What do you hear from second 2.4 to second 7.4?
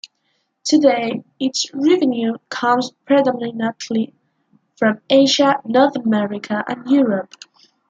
comes predominately from Asia, North America, and Europe.